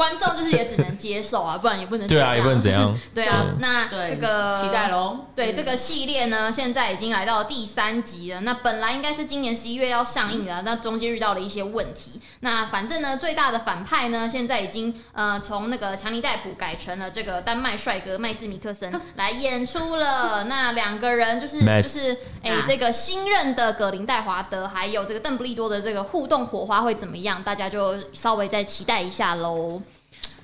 [0.00, 2.96] 观众就是也只能接受啊，不然也不能对啊，也不能怎样。
[3.14, 5.26] 对啊，那这个期待喽。
[5.36, 8.40] 对这个系列呢，现在已经来到了第三集了。
[8.40, 12.18] 那本来应该是今年十一月要上映的，那中间遇到了一些问题。
[12.40, 20.44] 那反正呢，最大的反派呢，现在已经呃从那个强尼戴普改成了这个丹麦帅哥麦兹米克森来演出了。
[20.44, 27.42] 那两个人就是就是哎，这个新任的葛林戴华德还有这个邓布利多的这个互动火花会怎么样？
[27.42, 29.80] 大家就稍微再期待一下喽。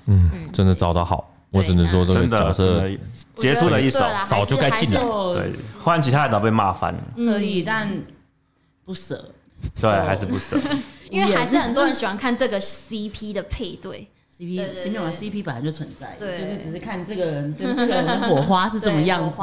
[0.05, 2.83] 嗯，真的找得好，我只能说这个角色
[3.35, 5.33] 结束了一手，早就该进了。
[5.33, 5.51] 对，
[5.83, 6.99] 换其他人早被骂翻了。
[7.15, 7.89] 可以，但
[8.85, 9.33] 不舍。
[9.81, 10.55] 对，还是不舍，
[11.09, 14.07] 因为还是很多人喜欢看这个 CP 的配对。
[14.37, 19.41] CP，新米的 CP 本来就存在，就是只是看这个人跟这个人的火花 是怎么样子。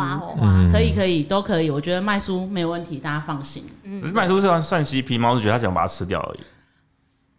[0.72, 1.68] 可以，可以，都可以。
[1.68, 3.64] 我觉得麦叔没有问题，大家放心。
[3.82, 5.30] 麦叔算算 CP 吗？
[5.30, 6.40] 我就觉得他想把它吃掉而已。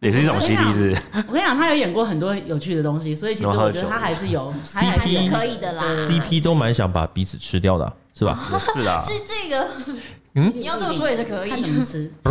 [0.02, 0.96] 也是一种 CP 是。
[1.28, 5.84] 我跟你讲，他有演过很多有趣的东西，所以其实我觉得他还是有 CP 可以的啦。
[6.10, 8.38] CP 都蛮想把彼此吃掉的，是吧？
[8.76, 9.02] 是啊。
[9.06, 9.68] 这这个，
[10.36, 11.50] 嗯，你要这么说也是可以。
[11.50, 12.12] 看怎么吃。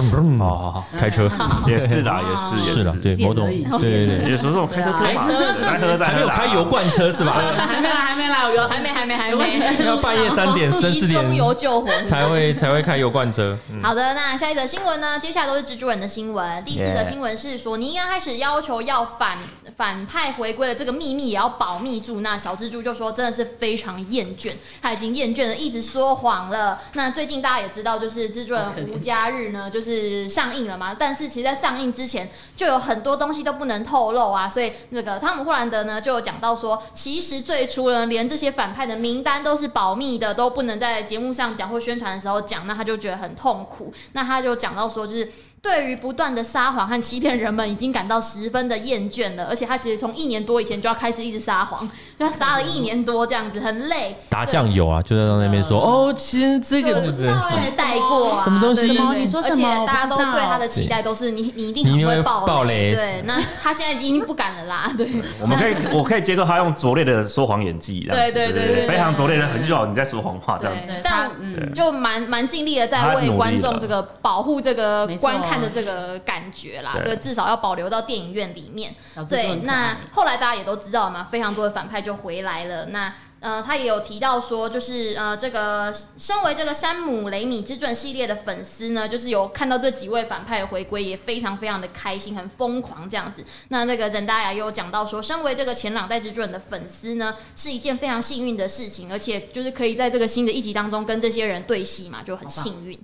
[0.40, 1.30] 哦，开车
[1.66, 7.32] 也是的，也是也是的，对，某种对对对， 有时候我开车开车嘛，来喝再还没有开油罐车是吧？
[7.32, 13.56] 还没来，还没来，有还没还没还没，要半夜三点、三四点油救火才会才会开油罐车。
[13.82, 15.18] 好的，那下一则新闻呢？
[15.18, 16.64] 接下来都是蜘蛛人的新闻。
[16.64, 19.38] 第四则新闻是索尼刚开始要求要反
[19.76, 22.20] 反派回归的这个秘密也要保密住。
[22.20, 26.80] 那小蜘蛛就说真的是非常厌倦，他已经厌倦了，一直说谎了。
[26.92, 30.94] 那最近大家也知道，就是蜘蛛人胡家日呢，就是上映了嘛。
[30.98, 34.48] 但是其实，在上映之前就有很多东西都不能透露啊。
[34.48, 42.66] 所以那个汤姆霍兰德呢，就有讲到说，其实最初呢，连这些反派的名单都是保密的，都不能在节目上讲或宣传的时候讲。
[42.66, 43.92] 那他就觉得很痛苦。
[44.12, 45.30] 那他就讲到说，就是。
[45.64, 49.46] 对于不断的撒谎和欺骗人们，已经感到十分的厌倦了。
[49.46, 54.14] 而且他其实从一年多以前就要开始一直撒谎，就他撒了一年多这样子，很累。
[54.28, 58.82] 打酱油啊，就在那边说哦，其实这个不是一直带过啊，什么东西？
[59.16, 59.66] 你说什么？
[59.66, 62.94] 而且大家都对他的期待都是你，你一定很会爆雷。
[62.94, 64.92] 对，那他现在已经不敢了啦。
[64.98, 65.08] 对，
[65.40, 70.76] 我们可以，我可以接受他用拙劣的说谎演技，对对对对，非常拙劣的，很就好你在说谎话这样。
[71.02, 71.30] 但
[71.74, 76.44] 就蛮蛮尽力的在为观众这个保护这个观看的这个感。
[76.54, 78.94] 觉啦，对，至少要保留到电影院里面。
[79.28, 82.86] 对，那后来大家也都知道嘛，非常多的反派就回来了。
[82.90, 93.44] 那呃，他也有提到说，就是呃，这个身为这个山姆雷米之传系列的粉丝呢，就是有看到这几位反派回归，也非常非常的开心，很疯狂这样子。
[93.68, 102.96] 那那个任大雅又有讲到说，身为这个前两代之盾的粉丝呢，是一件非常幸运的事情，而且就是可以在这个新的一集当中跟这些人对戏嘛，就很幸运。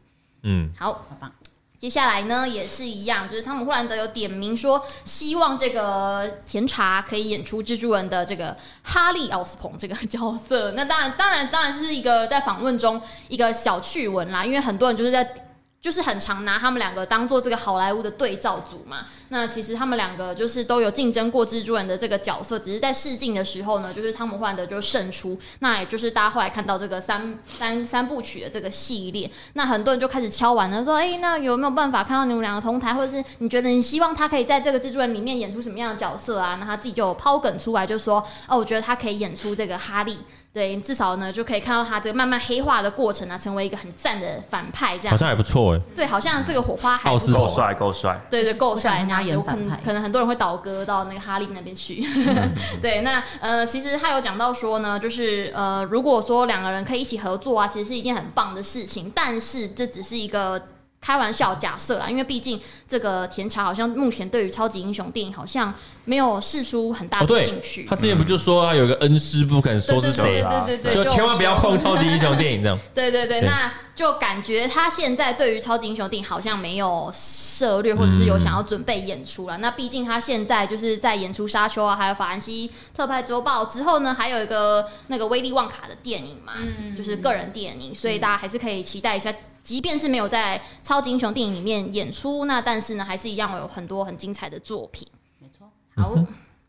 [0.44, 1.32] 嗯，好，好棒。
[1.80, 10.72] 接下来呢，也是一样，就是汤姆·霍兰德有点名说，希望这个甜茶可以演出蜘蛛人的这个哈利·奥斯彭这个 角色。
[10.72, 15.46] 那当然，当然，当然是一个在访问中一个小趣闻啦，因为很多人就是在。
[15.80, 19.06] 就是很常拿他们两个当做这个好莱坞的对照组嘛。
[19.32, 25.38] 那其实他们两个就是都有竞争过蜘蛛人的这个角色，只是在试镜的时候呢，就是汤姆·霍兰德就胜出。
[25.60, 32.92] 那也就是大家后来看到这个三三三部曲的这个系列，那很多人就开始敲碗了，说：“哎、那有没有办法看到你们两个同台？
[32.92, 40.18] 或者是你觉得你希望他可以在这个蜘蛛人里面演出什么样的角色啊？”那他自己就抛梗出来，就说：“哦，我觉得他可以演出这个哈利。”
[40.52, 45.80] 对，至少呢就可以看到他这个慢慢黑化的过程啊，成为一个很赞的反派，这样好像还不错哎。
[45.94, 48.20] 对，好像这个火花还不够帅，够帅。
[48.28, 49.04] 对对，够帅。
[49.08, 52.04] 那有可能可能很多人会倒戈到那个哈利那边去。
[52.82, 59.12] 对，那呃，其实他有讲到说呢，就是呃，如果说两个人可以一起合作啊，其实是一件很棒的事情。
[59.14, 60.60] 但是这只是一个。
[61.00, 65.72] 开玩笑假设啦，因为毕竟这个甜茶好像目前对于超级英雄电影好像
[66.04, 67.86] 没有试出很大的兴趣。
[67.88, 70.64] 他之前不就说他有个恩师不肯说是谁吗？
[70.66, 72.78] 对对对，就千万不要碰超级英雄电影这样。
[72.94, 79.56] 对对对，那就感觉他现在对于超级英雄电影好像没有涉略，或者是有想要准备演出了。
[79.56, 86.52] 那毕竟他现在就是在演出《沙丘》啊，还有《法兰西特派周报》之后呢，还有一个那个威利旺卡的电影嘛，
[86.94, 89.32] 就是个人电影，所以大家还是可以期待一下。
[89.70, 95.06] 即便是没有在超级英雄电影里面演出，那但是呢，还是一样有很多很精彩的作品。
[95.38, 95.70] 没错。
[95.94, 96.12] 好，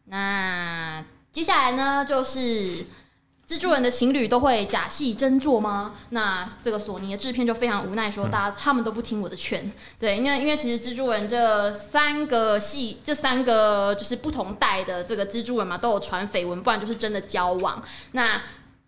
[0.05, 2.85] 那接下来呢，就是
[3.47, 5.95] 蜘蛛人的情侣都会假戏真做吗？
[6.09, 9.73] 那这个索尼的制片就非常无奈说，大家他们都不听我的劝。
[9.97, 17.83] 对，因为因为其实蜘蛛人这三个戏，这三个就是不同代的这个蜘蛛人嘛，都有传绯闻，不然就是真的交往。
[18.11, 18.39] 那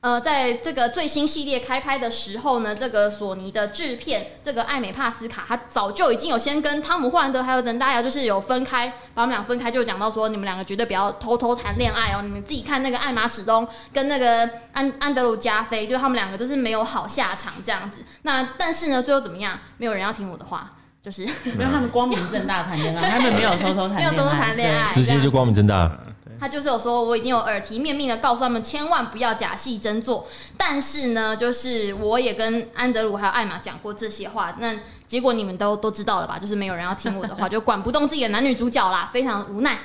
[0.03, 18.03] 呃，在这个最新系列开拍的时候呢，这个索尼的制片这个艾美帕斯卡，他早就已经有先跟汤姆霍兰德还有任达雅就是有分开，把他们俩分开，就讲到说你们两个绝对不要偷偷谈恋爱哦，你们自己看那个艾玛史东跟那个安安德鲁加菲，就他们两个都是没有好下场这样子。
[18.23, 19.57] 那但是呢，最后怎么样？
[19.77, 25.91] 没有人要听我的话，就是没有他们光明正大谈恋爱， 他们没有偷偷谈，没有偷偷谈恋爱，直接就光明正大。
[26.39, 30.27] 他就是有说，我已经有耳提面命的告诉他们，千万不要假戏真做。
[30.57, 34.73] 但是呢，就是我也跟安德鲁还有艾玛讲过这些话，那
[35.05, 36.37] 结果你们都都知道了吧？
[36.39, 39.77] 就是没有人要听我的话，就管不动自己的男女主角啦，非常无奈。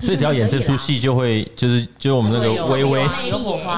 [0.00, 0.02] 嗯。
[0.06, 3.04] 所以只要演这出戏，就会就是就是我们那个微微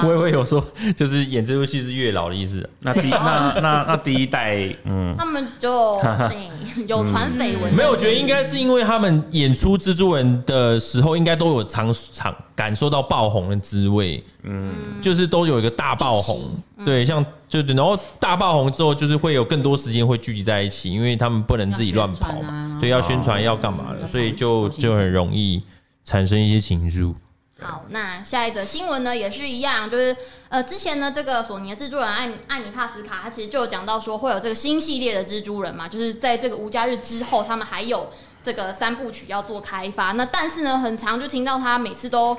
[0.03, 0.63] 微微有说，
[0.95, 2.67] 就是演这出戏是月老的意思。
[2.79, 5.99] 那第 那那那第一代，嗯，他们就
[6.87, 7.73] 有传绯闻。
[7.73, 14.23] 没有，我觉得应该是因为他们演出蜘蛛人的时候，应该都有尝尝感受到爆红的滋味。
[14.43, 16.51] 嗯，就是都有一个大爆红。
[16.85, 22.77] 对，像就然后大爆红之后，就是会有更多时间会聚集在一起，因为他们不能自己乱跑嘛。
[22.79, 25.61] 对，要宣传要干嘛的，所以就就很容易。
[26.03, 27.15] 产生一些情愫。
[27.59, 30.15] 好，那下一则新闻呢，也是一样，就是
[30.49, 38.11] 呃，之前呢，这个索尼的制作人艾艾米帕斯卡，他其实就有讲到说，会有这个新系列的蜘蛛人嘛，就是在这个无家日之后，他们还有
[38.43, 40.11] 这个三部曲要做开发。
[40.13, 42.37] 那但是呢，很长就听到他每次都。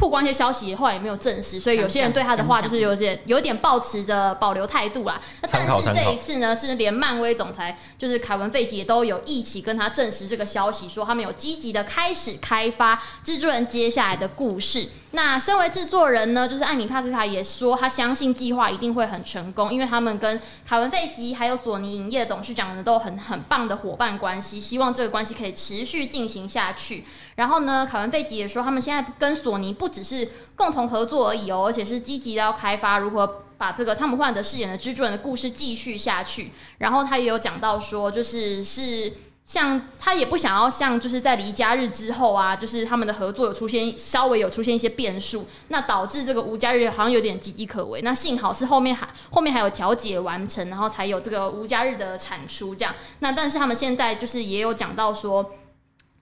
[0.00, 5.20] 曝光一些消息，后来也没有证实，所以有些人对他的话就是有点有点抱持着保留态度啦。
[5.42, 14.88] 那但是这一次呢，是连漫威总裁就是凯文费吉也都有一起跟他证实这个消息，说他们有积极的开始开发蜘蛛人接下来的故事。
[15.12, 27.04] 那身为制作人呢，就是艾米帕斯卡也说他相信计划一定会很成功，因为他们跟凯文费吉还有索尼影业董事长呢都很很棒的伙伴关系，希望这个关系可以持续进行下去。
[27.40, 36.50] 然后呢，凯文费吉也说他们现在跟索尼不只是共同合作而已哦，而且是积极的要开发如何把这个汤姆·霍兰德饰演的蜘蛛人的故事继续下去。
[36.76, 39.10] 然后他也有讲到说，就是是。
[39.46, 48.00] 像他也不想要像就是在离家日之后啊，就是他们的合作有出现稍微有出现一些变数，那导致这个无家日好像有点岌岌可危。
[48.02, 52.94] 那幸好是后面还后面还有调解完成，然后才有这个无家日的产出这样。
[53.18, 55.50] 那但是他们现在就是也有讲到说，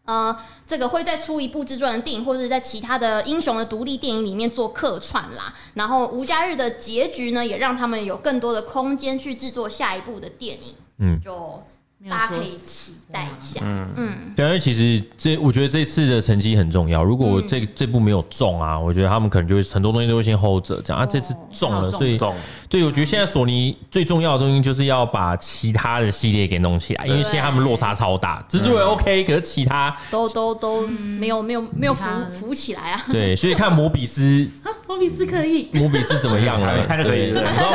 [0.08, 0.34] 呃，
[0.66, 5.52] 这个会再出一部制作人电影，或者是在其他的英雄的独立电影里面做客串啦。
[5.74, 10.74] 然后吴家日的结局呢，也让他们有更多的空间去制作下一部的电影。
[10.98, 11.62] 嗯，就。
[12.08, 17.02] 大家可以期待一下，嗯嗯，对，因为其实这我觉得这次的成绩很重要。
[17.02, 21.04] 如果这这部没有中啊，我觉得他们可能就会很多东西都会先 hold 着，这样啊。
[21.04, 22.16] 这次中了，所以
[22.68, 28.44] 对，我觉得现在索尼最重要的东西就是要把其他的系列给弄起来，因为现在他们落差超大。
[28.48, 33.02] 蜘蛛人 OK，可是其他都都都没有没有没有浮浮起来啊。
[33.10, 36.80] 对，所以看摩比斯， 啊摩比斯可以，摩比斯怎么样了？
[36.86, 37.74] 看可以，然后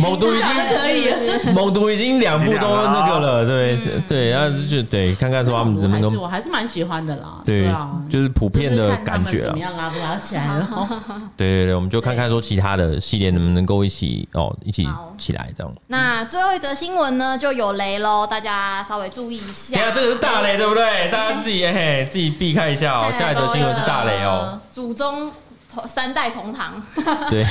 [0.00, 3.76] 猛毒已经可以，猛毒已经两部都那个了，对。
[3.76, 7.40] 对对，然后就对，看看说他们怎么能，我还是蛮喜欢的啦。
[7.44, 10.66] 对啊，就是普遍的感觉怎么样拉不拉起来了？
[11.36, 14.88] 对对对，我们就看看说其他的系列能不能够一起哦，一起
[15.18, 15.72] 起来这样。
[15.88, 19.76] 那最后一则新闻呢，就有雷喽，大家稍微注意一下。
[19.76, 21.10] 对啊，这个是大雷，对不对？
[21.10, 23.10] 大家自己嘿自己避开一下哦。
[23.12, 25.30] 下一则新闻是大雷哦，祖宗。
[25.84, 26.80] 三代同堂，
[27.28, 27.44] 对，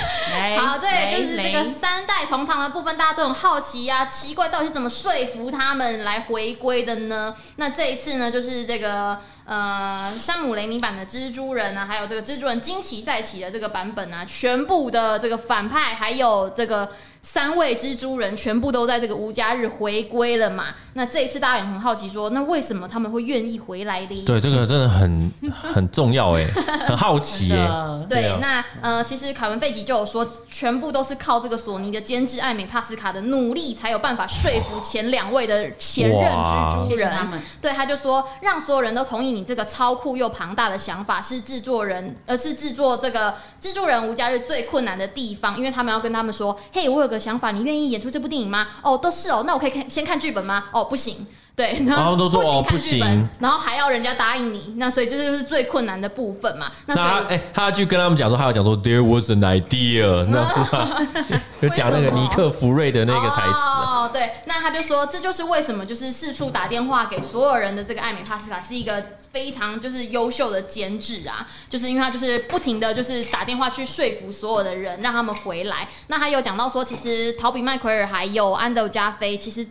[0.57, 7.35] 好，对，就是这个三代同堂的部分，大家都很好奇呀、啊，奇怪到底是怎么说服他们来回归的呢？
[7.57, 16.89] 那这一次呢，就是这个呃，山姆雷米版的蜘蛛人啊，还有这个蜘蛛人惊奇再起的这个版本啊，全部的这个反派还有这个。
[17.25, 20.67] 三位蜘蛛人全部都在这个无家日回归了嘛？
[20.93, 24.23] 那这一次大家也很好奇说，那为什么他们会愿意回来呢？
[24.27, 25.31] 对，这个真的很
[25.73, 26.45] 很重要哎，
[26.85, 27.57] 很好奇耶。
[28.07, 37.11] 对，那呃，其实凯文费吉就有说，全部都是靠这个索尼的监制艾美帕斯卡的努力，才有办法说服前两位的前任蜘蛛人。
[37.59, 47.14] 对，他就说，让所有人都同意你这个超酷又庞大的想法是制作人，而是制作这个蜘蛛人无家日最困难的地方，因为他们要跟他们说，嘿，我有个。
[47.15, 48.67] 的想法，你愿意演出这部电影吗？
[48.83, 50.65] 哦，都是哦，那我可以看先看剧本吗？
[50.71, 51.25] 哦，不行。
[51.55, 56.69] 对，然后都说不行然后还要人家答应你，那所以这就是最困难的部分嘛。
[56.85, 61.01] 那所以，哎，他要去跟他们讲说，他要讲说，There was an idea， 那是吧？
[61.61, 63.53] 就讲那个尼克福瑞的那个台词。
[63.53, 75.87] 哦，对，那他就说，这就是为什么就是四处打电话给所有人的这个艾米帕斯卡是一个非常就是优秀的监制啊，就是因为他就是不停的就是打电话去说服所有的人让他们回来。
[76.07, 79.65] 那他有讲到说，其实陶比麦奎尔还有安德加菲其实。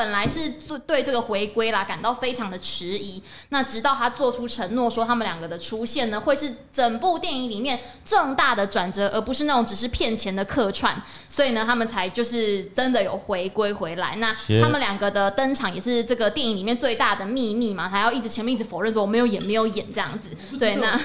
[0.00, 10.96] 本来是对对这个回归啦感到非常的迟疑，那直到他做出承诺说他们两个的出现呢，会是整部电影里面重大的转折，而不是那种只是骗钱的客串，
[11.28, 14.16] 所以呢，他们才就是真的有回归回来。
[14.16, 20.30] 那他们两个的登场也是这个电影里面最大的秘密嘛，他要一直前面一直否认说我没有演没有演这样子。
[20.58, 20.98] 对，那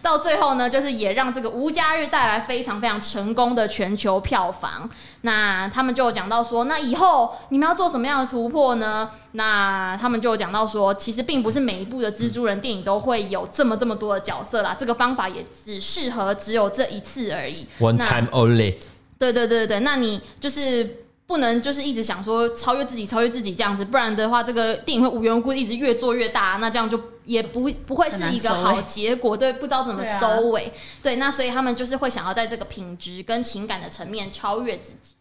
[0.00, 4.88] 到最后呢，就是也让这个无家日带来非常非常成功的全球票房。
[5.26, 9.10] 那他们就讲到说，那以后你们要做什么样的突破呢？
[9.32, 14.76] 那他们就讲到说，其实并不是每一部的蜘蛛人电影都会有这么这么多的角色啦。
[14.78, 18.76] 这个方法也只适合只有这一次而已，one time only。
[19.18, 30.60] 对对对对对，那你就是不能就是一直想说超越自己，超越自己这样子，不然的话，这个电影会无缘无故一直越做越大，那这样就也不不会是一个好结果，对，不知道怎么收尾。
[30.62, 35.14] 对，啊、对，那所以他们就是会想要在这个品质跟情感的层面超越自己。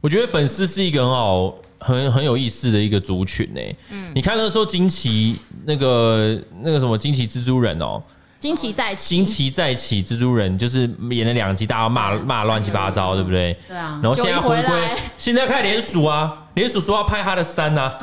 [0.00, 3.60] 我觉得粉丝是一个很好、很很有意思的一个族群呢。
[3.90, 8.02] 嗯，你看那时候惊奇那个那个什么惊奇蜘蛛人哦，
[8.38, 13.56] 惊奇再起，惊奇再起蜘蛛人就是演了两集，大家骂骂乱七八糟，对不对？
[13.66, 13.98] 对啊。
[14.02, 14.76] 然后现在回归，
[15.16, 17.94] 现在开始联署啊， 联署说要拍他的三呐。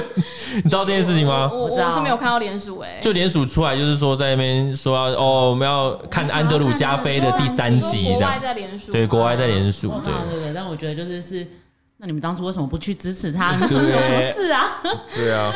[0.54, 1.48] 你知道这件事情吗？
[1.52, 2.98] 我我是没有看到联署哎。
[3.00, 8.26] 就联署出来就是说在那边说要哦，我们要看安德鲁加菲的第三集的。
[8.92, 9.88] 对，国外在联署。
[10.04, 11.46] 对对对，但我觉得就是是，
[11.98, 13.54] 那你们当初为什么不去支持他？
[13.56, 14.82] 你说是啊。
[15.14, 15.52] 对啊。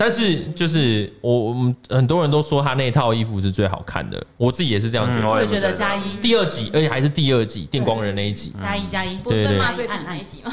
[0.00, 5.28] 但是就是我我们很多人都说他那套衣服是最好看的，我自己也是这样觉得。
[5.28, 8.50] 我也觉得加一第二集，而且还是第二集电光人那一集。
[8.62, 10.50] 加一加一，对对对，骂最惨那一集嘛。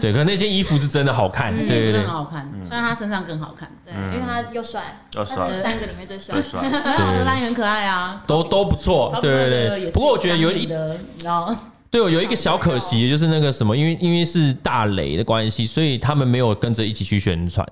[0.00, 2.50] 对，可是那件衣服是真的好看，对对对，很好看。
[2.62, 6.36] 虽然他身上更好看，对，因为他又帅，他是三个里面最帅。
[6.40, 9.90] 对，荷兰也很可爱啊，都都不错，对对对。
[9.90, 11.54] 不过我觉得有一的，然后。
[11.90, 17.66] 对，有一个小可惜，就是那个什么，因为因为是大雷的关系，所以他们没有跟着一起去宣传，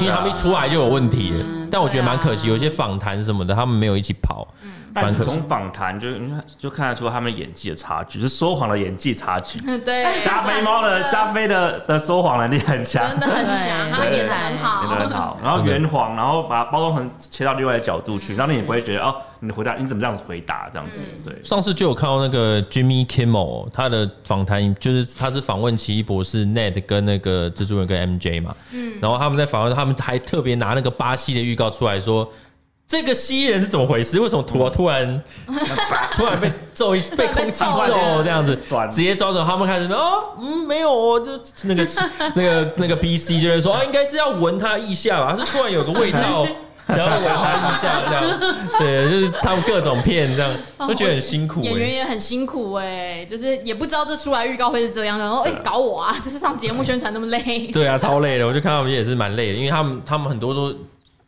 [0.00, 1.67] 因为他们一出来就有问题了。
[1.70, 4.46] 但我觉得蛮可惜，有些访谈什么的，他们没有一起跑。
[4.62, 6.08] 嗯，但是从访谈就
[6.58, 9.60] 就看得出他们演技的差距，就是说谎的演技差距。
[9.84, 15.38] 对，加菲猫的加菲的的说谎能力很强，真的很强，他演的很好，演的很好。
[15.42, 21.02] 然后圆谎，然后把包装成切到另外的角度去，让你也不会觉得哦，你回答你怎么这样子回答这样子。
[21.24, 32.30] 对，上次就有看到那个 Jimmy Kimmel 他的访谈，就是他是访问奇异博士 Ned 跟那个蜘蛛人跟 MJ 嘛，嗯，然后他们在访问，他们还特别拿那个巴西的预告出来说。
[32.90, 34.18] 这个蜥蜴人是怎么回事？
[34.18, 35.22] 为什么突突然
[36.16, 38.58] 突然被揍一 被空气揍这样子，
[38.90, 39.44] 直接抓走？
[39.44, 41.30] 他们开始说哦，嗯，没有哦，就
[41.64, 41.86] 那个
[42.34, 45.34] 那个那个 BC 就是说啊，应该是要闻他一下吧？
[45.36, 46.46] 他是突然有个味道，
[46.88, 48.40] 想要闻他一下这样。
[48.78, 50.50] 对，就是他们各种骗这样，
[50.88, 51.60] 都觉得很辛苦。
[51.60, 57.66] 演员也很辛苦哎，就是也不知道这出来预告会是这样，然后哎搞我啊，这是上节目宣传那么累。
[57.70, 60.74] 对啊，超累的，我就看他们也是蛮累的，因为他们他们很多都。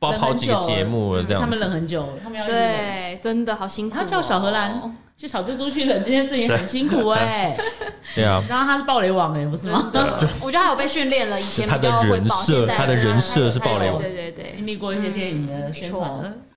[0.01, 3.95] 包跑几个节目了，这样他们冷很久，他们要对，真的好辛苦。
[3.95, 7.55] 他叫小荷兰去炒蜘蛛去冷这件事情很辛苦哎。
[8.17, 9.93] 对啊，然后他是暴雷王哎，不是吗？
[10.41, 16.41] 我觉得他有被训练了，以前他的人设，他的人设是暴雷王，对对对，经历过一些电影的宣传。